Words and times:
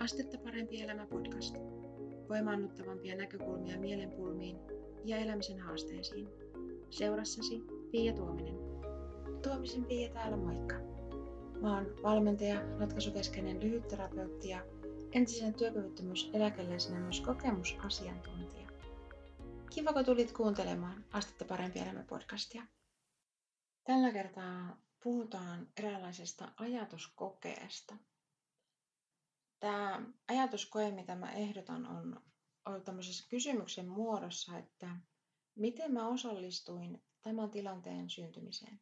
Astetta 0.00 0.38
parempi 0.38 0.82
elämä 0.82 1.06
podcast. 1.06 1.56
Voimaannuttavampia 2.28 3.16
näkökulmia 3.16 3.78
mielenpulmiin 3.78 4.56
ja 5.04 5.16
elämisen 5.16 5.60
haasteisiin. 5.60 6.28
Seurassasi 6.90 7.62
Pia 7.90 8.12
Tuominen. 8.12 8.54
Tuomisen 9.42 9.84
Pia 9.84 10.12
täällä 10.12 10.36
moikka. 10.36 10.74
Mä 11.60 11.74
oon 11.74 11.86
valmentaja, 12.02 12.78
ratkaisukeskeinen 12.78 13.60
lyhytterapeutti 13.60 14.48
ja 14.48 14.64
entisen 15.12 15.54
työkyvyttömyyseläkeläisenä 15.54 17.00
myös 17.00 17.20
kokemusasiantuntija. 17.20 18.68
Kiva, 19.70 19.92
kun 19.92 20.04
tulit 20.04 20.32
kuuntelemaan 20.32 21.04
Astetta 21.12 21.44
parempi 21.44 21.78
elämä 21.78 22.04
podcastia. 22.08 22.62
Tällä 23.84 24.12
kertaa 24.12 24.76
puhutaan 25.02 25.68
eräänlaisesta 25.76 26.52
ajatuskokeesta– 26.56 27.94
Tämä 29.60 30.02
ajatuskoe, 30.28 30.90
mitä 30.90 31.14
mä 31.14 31.32
ehdotan, 31.32 31.86
on 31.86 32.20
ollut 32.66 32.84
tämmöisessä 32.84 33.26
kysymyksen 33.28 33.88
muodossa, 33.88 34.58
että 34.58 34.96
miten 35.54 35.92
mä 35.92 36.08
osallistuin 36.08 37.02
tämän 37.22 37.50
tilanteen 37.50 38.10
syntymiseen. 38.10 38.80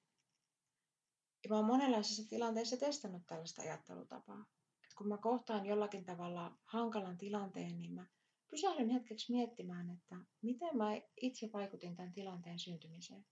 Ja 1.44 1.50
mä 1.50 1.56
oon 1.56 1.64
monenlaisissa 1.64 2.28
tilanteissa 2.28 2.76
testannut 2.76 3.26
tällaista 3.26 3.62
ajattelutapaa. 3.62 4.46
Et 4.84 4.94
kun 4.94 5.08
mä 5.08 5.18
kohtaan 5.18 5.66
jollakin 5.66 6.04
tavalla 6.04 6.58
hankalan 6.64 7.18
tilanteen, 7.18 7.78
niin 7.78 7.92
mä 7.92 8.06
pysähdyn 8.50 8.90
hetkeksi 8.90 9.32
miettimään, 9.32 9.90
että 9.90 10.16
miten 10.42 10.76
mä 10.76 10.90
itse 11.20 11.50
vaikutin 11.52 11.96
tämän 11.96 12.12
tilanteen 12.12 12.58
syntymiseen. 12.58 13.26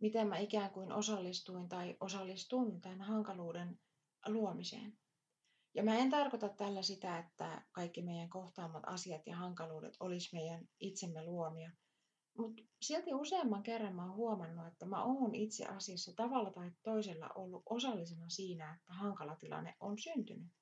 Miten 0.00 0.28
mä 0.28 0.38
ikään 0.38 0.70
kuin 0.70 0.92
osallistuin 0.92 1.68
tai 1.68 1.96
osallistun 2.00 2.80
tämän 2.80 3.00
hankaluuden 3.00 3.80
luomiseen. 4.26 4.98
Ja 5.74 5.82
mä 5.82 5.96
en 5.96 6.10
tarkoita 6.10 6.48
tällä 6.48 6.82
sitä, 6.82 7.18
että 7.18 7.62
kaikki 7.72 8.02
meidän 8.02 8.30
kohtaamat 8.30 8.82
asiat 8.86 9.26
ja 9.26 9.36
hankaluudet 9.36 9.96
olisi 10.00 10.28
meidän 10.32 10.68
itsemme 10.80 11.24
luomia. 11.24 11.70
Mutta 12.38 12.62
silti 12.82 13.14
useamman 13.14 13.62
kerran 13.62 13.94
mä 13.94 14.02
oon 14.02 14.14
huomannut, 14.14 14.66
että 14.66 14.86
mä 14.86 15.04
oon 15.04 15.34
itse 15.34 15.66
asiassa 15.66 16.12
tavalla 16.16 16.50
tai 16.50 16.70
toisella 16.82 17.30
ollut 17.34 17.62
osallisena 17.66 18.28
siinä, 18.28 18.74
että 18.74 18.92
hankala 18.92 19.36
tilanne 19.36 19.76
on 19.80 19.98
syntynyt. 19.98 20.52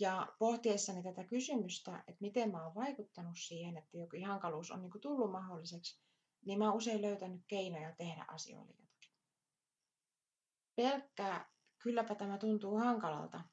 Ja 0.00 0.26
pohtiessani 0.38 1.02
tätä 1.02 1.24
kysymystä, 1.24 1.98
että 1.98 2.20
miten 2.20 2.50
mä 2.50 2.64
oon 2.64 2.74
vaikuttanut 2.74 3.36
siihen, 3.38 3.76
että 3.76 3.98
joku 3.98 4.16
hankaluus 4.26 4.70
on 4.70 4.82
niinku 4.82 4.98
tullut 4.98 5.30
mahdolliseksi, 5.30 6.02
niin 6.46 6.58
mä 6.58 6.68
oon 6.68 6.76
usein 6.76 7.02
löytänyt 7.02 7.42
keinoja 7.46 7.94
tehdä 7.96 8.24
asioille 8.28 8.72
jotakin. 8.72 9.12
Pelkkä 10.76 11.46
kylläpä 11.78 12.14
tämä 12.14 12.38
tuntuu 12.38 12.76
hankalalta, 12.78 13.44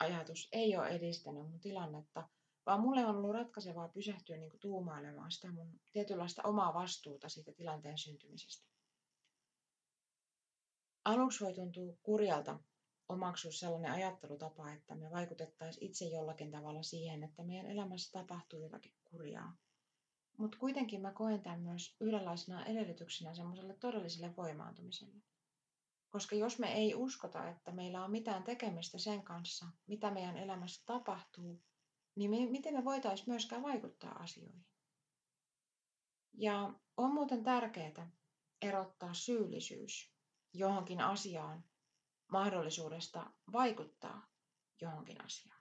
ajatus 0.00 0.48
ei 0.52 0.76
ole 0.76 0.88
edistänyt 0.88 1.50
mun 1.50 1.60
tilannetta, 1.60 2.28
vaan 2.66 2.80
mulle 2.80 3.06
on 3.06 3.16
ollut 3.16 3.34
ratkaisevaa 3.34 3.88
pysähtyä 3.88 4.36
niin 4.36 4.50
kuin 4.50 4.60
tuumailemaan 4.60 5.32
sitä 5.32 5.52
mun 5.52 5.80
tietynlaista 5.92 6.42
omaa 6.44 6.74
vastuuta 6.74 7.28
siitä 7.28 7.52
tilanteen 7.52 7.98
syntymisestä. 7.98 8.68
Aluksi 11.04 11.44
voi 11.44 11.54
tuntua 11.54 11.94
kurjalta 12.02 12.58
omaksua 13.08 13.52
sellainen 13.52 13.92
ajattelutapa, 13.92 14.72
että 14.72 14.94
me 14.94 15.10
vaikutettaisiin 15.10 15.86
itse 15.86 16.04
jollakin 16.04 16.50
tavalla 16.50 16.82
siihen, 16.82 17.22
että 17.22 17.44
meidän 17.44 17.66
elämässä 17.66 18.18
tapahtuu 18.18 18.60
jotakin 18.60 18.94
kurjaa. 19.04 19.56
Mutta 20.38 20.58
kuitenkin 20.58 21.00
mä 21.00 21.12
koen 21.12 21.42
tämän 21.42 21.60
myös 21.60 21.96
yhdenlaisena 22.00 22.66
edellytyksenä 22.66 23.34
semmoiselle 23.34 23.74
todelliselle 23.74 24.36
voimaantumiselle. 24.36 25.22
Koska 26.10 26.36
jos 26.36 26.58
me 26.58 26.72
ei 26.74 26.94
uskota, 26.94 27.48
että 27.48 27.72
meillä 27.72 28.04
on 28.04 28.10
mitään 28.10 28.42
tekemistä 28.42 28.98
sen 28.98 29.22
kanssa, 29.22 29.66
mitä 29.86 30.10
meidän 30.10 30.36
elämässä 30.36 30.82
tapahtuu, 30.86 31.62
niin 32.16 32.30
me, 32.30 32.50
miten 32.50 32.74
me 32.74 32.84
voitaisiin 32.84 33.30
myöskään 33.30 33.62
vaikuttaa 33.62 34.12
asioihin. 34.12 34.66
Ja 36.32 36.74
on 36.96 37.14
muuten 37.14 37.42
tärkeää 37.42 38.10
erottaa 38.62 39.14
syyllisyys 39.14 40.14
johonkin 40.52 41.00
asiaan 41.00 41.64
mahdollisuudesta 42.32 43.30
vaikuttaa 43.52 44.26
johonkin 44.80 45.24
asiaan. 45.24 45.60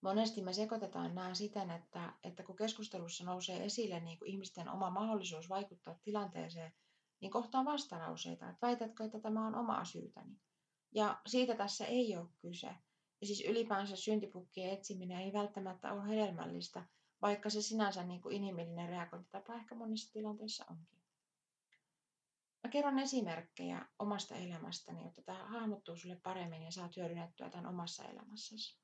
Monesti 0.00 0.42
me 0.42 0.52
sekoitetaan 0.52 1.14
nämä 1.14 1.34
siten, 1.34 1.70
että, 1.70 2.12
että 2.24 2.42
kun 2.42 2.56
keskustelussa 2.56 3.24
nousee 3.24 3.64
esille 3.64 4.00
niin 4.00 4.18
kuin 4.18 4.30
ihmisten 4.30 4.68
oma 4.68 4.90
mahdollisuus 4.90 5.48
vaikuttaa 5.48 5.98
tilanteeseen, 6.02 6.72
niin 7.22 7.32
kohtaan 7.32 7.64
vastalauseita, 7.64 8.48
että 8.48 8.66
väitätkö, 8.66 9.04
että 9.04 9.20
tämä 9.20 9.46
on 9.46 9.54
omaa 9.54 9.84
syytäni. 9.84 10.40
Ja 10.94 11.20
siitä 11.26 11.54
tässä 11.54 11.86
ei 11.86 12.16
ole 12.16 12.28
kyse. 12.38 12.76
Ja 13.20 13.26
siis 13.26 13.44
ylipäänsä 13.48 13.96
syntipukkien 13.96 14.70
etsiminen 14.70 15.20
ei 15.20 15.32
välttämättä 15.32 15.92
ole 15.92 16.08
hedelmällistä, 16.08 16.84
vaikka 17.22 17.50
se 17.50 17.62
sinänsä 17.62 18.02
niin 18.04 18.22
kuin 18.22 18.34
inhimillinen 18.34 18.88
reagointitapa 18.88 19.54
ehkä 19.54 19.74
monissa 19.74 20.12
tilanteissa 20.12 20.64
onkin. 20.70 21.02
Mä 22.64 22.70
kerron 22.70 22.98
esimerkkejä 22.98 23.88
omasta 23.98 24.34
elämästäni, 24.34 25.04
jotta 25.04 25.22
tämä 25.22 25.44
hahmottuu 25.48 25.96
sulle 25.96 26.20
paremmin 26.22 26.62
ja 26.62 26.72
saat 26.72 26.96
hyödynnettyä 26.96 27.50
tämän 27.50 27.66
omassa 27.66 28.04
elämässäsi. 28.04 28.78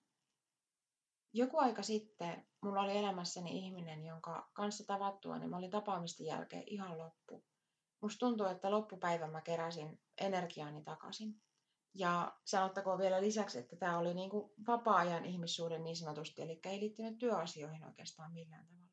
Joku 1.33 1.59
aika 1.59 1.83
sitten 1.83 2.47
mulla 2.63 2.81
oli 2.81 2.99
elämässäni 2.99 3.59
ihminen, 3.59 4.05
jonka 4.05 4.51
kanssa 4.53 4.85
tavattua, 4.87 5.39
niin 5.39 5.51
mä 5.51 5.57
olin 5.57 5.71
tapaamisten 5.71 6.27
jälkeen 6.27 6.65
ihan 6.67 6.99
loppu. 6.99 7.45
Musta 8.01 8.19
tuntuu, 8.19 8.47
että 8.47 8.71
loppupäivän 8.71 9.31
mä 9.31 9.41
keräsin 9.41 10.01
energiaani 10.21 10.83
takaisin. 10.83 11.43
Ja 11.95 12.37
sanottakoon 12.45 12.99
vielä 12.99 13.21
lisäksi, 13.21 13.59
että 13.59 13.77
tämä 13.77 13.99
oli 13.99 14.15
niin 14.15 14.31
kuin 14.31 14.53
vapaa-ajan 14.67 15.25
ihmissuuden 15.25 15.85
niin 15.85 15.97
sanotusti, 15.97 16.43
eli 16.43 16.61
ei 16.65 16.81
liittynyt 16.81 17.19
työasioihin 17.19 17.85
oikeastaan 17.85 18.33
millään 18.33 18.67
tavalla. 18.67 18.89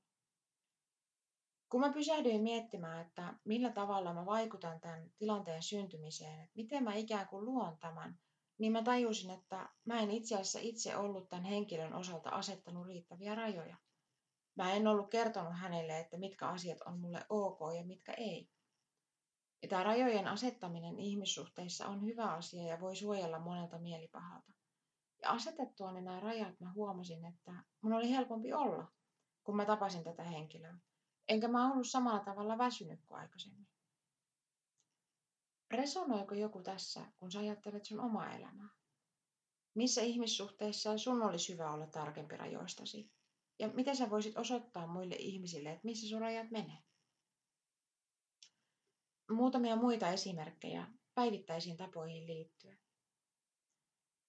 Kun 1.70 1.80
mä 1.80 1.94
pysähdyin 1.94 2.42
miettimään, 2.42 3.06
että 3.08 3.34
millä 3.46 3.72
tavalla 3.72 4.14
mä 4.14 4.26
vaikutan 4.26 4.80
tämän 4.80 5.12
tilanteen 5.18 5.64
syntymiseen, 5.64 6.40
että 6.40 6.56
miten 6.56 6.84
mä 6.84 6.94
ikään 6.94 7.28
kuin 7.28 7.46
luon 7.46 7.78
tämän, 7.78 8.20
niin 8.58 8.72
mä 8.72 8.84
tajusin, 8.84 9.30
että 9.30 9.70
mä 9.86 10.00
en 10.00 10.12
itse 10.12 10.36
asiassa 10.36 10.60
itse 10.62 10.98
ollut 10.98 11.30
tämän 11.30 11.46
henkilön 11.46 11.94
osalta 11.94 12.30
asettanut 12.30 12.88
riittäviä 12.88 13.36
rajoja. 13.36 13.78
Mä 14.56 14.74
en 14.74 14.88
ollut 14.88 15.10
kertonut 15.10 15.54
hänelle, 15.60 16.00
että 16.00 16.18
mitkä 16.18 16.48
asiat 16.48 16.82
on 16.82 17.00
mulle 17.00 17.26
ok 17.30 17.60
ja 17.78 17.84
mitkä 17.84 18.14
ei. 18.14 18.50
Ja 19.66 19.70
tämä 19.70 19.84
rajojen 19.84 20.28
asettaminen 20.28 21.00
ihmissuhteissa 21.00 21.88
on 21.88 22.06
hyvä 22.06 22.32
asia 22.34 22.64
ja 22.64 22.80
voi 22.80 22.96
suojella 22.96 23.40
monelta 23.40 23.78
mielipahalta. 23.80 24.52
Ja 25.22 25.30
asetettua 25.30 25.92
ne 25.92 26.02
nämä 26.02 26.20
rajat 26.20 26.60
mä 26.60 26.74
huomasin, 26.74 27.26
että 27.26 27.64
mun 27.82 27.94
oli 27.94 28.10
helpompi 28.10 28.54
olla, 28.54 28.92
kun 29.44 29.56
mä 29.56 29.66
tapasin 29.66 30.04
tätä 30.04 30.24
henkilöä. 30.24 30.78
Enkä 31.28 31.48
mä 31.48 31.72
ollut 31.72 31.88
samalla 31.88 32.20
tavalla 32.20 32.58
väsynyt 32.58 33.00
kuin 33.06 33.20
aikaisemmin. 33.20 33.68
Resonoiko 35.72 36.36
joku 36.36 36.62
tässä, 36.62 37.06
kun 37.18 37.32
sä 37.32 37.40
ajattelet 37.40 37.86
sun 37.86 38.00
omaa 38.00 38.36
elämää? 38.36 38.70
Missä 39.76 40.02
ihmissuhteissa 40.02 40.98
sun 40.98 41.22
olisi 41.22 41.54
hyvä 41.54 41.72
olla 41.72 41.88
tarkempi 41.88 42.38
rajoistasi? 42.38 43.12
Ja 43.60 43.68
miten 43.68 43.96
sä 43.96 44.10
voisit 44.10 44.38
osoittaa 44.38 44.88
muille 44.88 45.16
ihmisille, 45.16 45.72
että 45.72 45.86
missä 45.86 46.08
sun 46.08 46.22
rajat 46.22 46.52
menee? 46.52 46.78
Muutamia 49.32 49.76
muita 49.76 50.10
esimerkkejä 50.10 50.88
päivittäisiin 51.16 51.78
tapoihin 51.78 52.28
liittyen. 52.28 52.80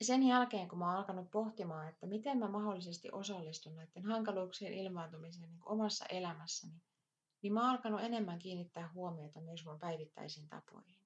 Sen 0.03 0.23
jälkeen, 0.23 0.69
kun 0.69 0.79
mä 0.79 0.87
oon 0.87 0.97
alkanut 0.97 1.31
pohtimaan, 1.31 1.89
että 1.89 2.07
miten 2.07 2.39
mä 2.39 2.49
mahdollisesti 2.49 3.09
osallistun 3.13 3.77
näiden 3.77 4.05
hankaluuksien 4.05 4.73
ilmaantumiseen 4.73 5.51
niin 5.51 5.63
omassa 5.67 6.07
elämässäni, 6.07 6.83
niin 7.43 7.53
mä 7.53 7.61
oon 7.61 7.71
alkanut 7.71 8.01
enemmän 8.01 8.39
kiinnittää 8.39 8.91
huomiota 8.95 9.41
myös 9.41 9.65
mun 9.65 9.79
päivittäisiin 9.79 10.49
tapoihin. 10.49 11.01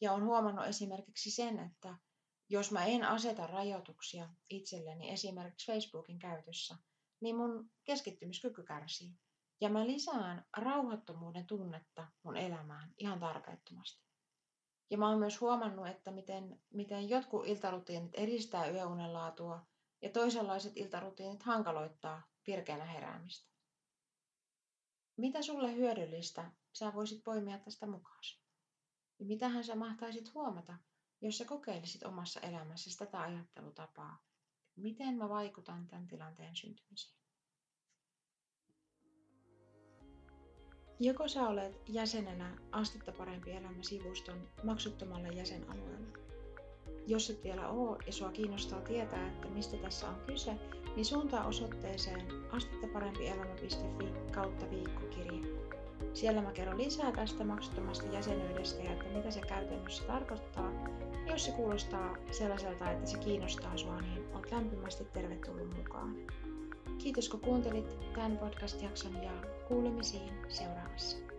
Ja 0.00 0.12
on 0.12 0.24
huomannut 0.24 0.66
esimerkiksi 0.66 1.30
sen, 1.30 1.58
että 1.58 1.96
jos 2.48 2.72
mä 2.72 2.84
en 2.84 3.04
aseta 3.04 3.46
rajoituksia 3.46 4.28
itselleni 4.50 5.10
esimerkiksi 5.10 5.72
Facebookin 5.72 6.18
käytössä, 6.18 6.76
niin 7.20 7.36
mun 7.36 7.70
keskittymiskyky 7.84 8.62
kärsii. 8.62 9.14
Ja 9.60 9.68
mä 9.68 9.86
lisään 9.86 10.44
rauhattomuuden 10.56 11.46
tunnetta 11.46 12.06
mun 12.22 12.36
elämään 12.36 12.94
ihan 12.98 13.18
tarpeettomasti. 13.18 14.06
Ja 14.90 14.98
mä 14.98 15.08
oon 15.08 15.18
myös 15.18 15.40
huomannut, 15.40 15.86
että 15.86 16.10
miten, 16.10 16.60
miten 16.70 17.08
jotkut 17.08 17.46
iltarutiinit 17.46 18.14
edistää 18.14 18.70
yöunen 18.70 19.12
laatua 19.12 19.66
ja 20.02 20.10
toisenlaiset 20.10 20.76
iltarutiinit 20.76 21.42
hankaloittaa 21.42 22.22
virkeänä 22.46 22.84
heräämistä. 22.84 23.50
Mitä 25.16 25.42
sulle 25.42 25.74
hyödyllistä 25.74 26.50
sä 26.72 26.94
voisit 26.94 27.24
poimia 27.24 27.58
tästä 27.58 27.86
mukaan? 27.86 28.20
Ja 29.18 29.26
mitähän 29.26 29.64
sä 29.64 29.74
mahtaisit 29.74 30.34
huomata, 30.34 30.76
jos 31.20 31.38
sä 31.38 31.44
kokeilisit 31.44 32.02
omassa 32.02 32.40
elämässäsi 32.40 32.98
tätä 32.98 33.20
ajattelutapaa? 33.20 34.18
Miten 34.76 35.14
mä 35.14 35.28
vaikutan 35.28 35.88
tämän 35.88 36.06
tilanteen 36.06 36.56
syntymiseen? 36.56 37.25
Joko 41.00 41.28
sä 41.28 41.48
olet 41.48 41.80
jäsenenä 41.88 42.58
Astetta 42.72 43.12
parempi 43.12 43.50
elämä 43.50 43.82
sivuston 43.82 44.48
maksuttomalla 44.64 45.28
jäsenalueella, 45.28 46.06
Jos 47.06 47.30
et 47.30 47.44
vielä 47.44 47.68
oo 47.68 47.98
ja 48.06 48.12
sua 48.12 48.32
kiinnostaa 48.32 48.80
tietää, 48.80 49.28
että 49.28 49.48
mistä 49.48 49.76
tässä 49.76 50.08
on 50.08 50.16
kyse, 50.26 50.52
niin 50.96 51.04
suuntaa 51.04 51.46
osoitteeseen 51.46 52.26
astettaparempielämä.fi 52.50 54.06
kautta 54.34 54.70
viikkokirje. 54.70 55.56
Siellä 56.14 56.42
mä 56.42 56.52
kerron 56.52 56.78
lisää 56.78 57.12
tästä 57.12 57.44
maksuttomasta 57.44 58.14
jäsenyydestä 58.14 58.82
ja 58.82 58.92
että 58.92 59.04
mitä 59.04 59.30
se 59.30 59.40
käytännössä 59.40 60.04
tarkoittaa. 60.04 60.72
Jos 61.26 61.44
se 61.44 61.52
kuulostaa 61.52 62.16
sellaiselta, 62.30 62.90
että 62.90 63.10
se 63.10 63.18
kiinnostaa 63.18 63.76
sua, 63.76 64.00
niin 64.00 64.34
oot 64.34 64.50
lämpimästi 64.50 65.04
tervetullut 65.04 65.76
mukaan. 65.76 66.16
Kiitos 66.98 67.28
kun 67.28 67.40
kuuntelit 67.40 67.98
tämän 68.14 68.38
podcast-jakson 68.38 69.22
ja 69.22 69.32
kuulemisiin 69.68 70.32
seuraavassa. 70.48 71.35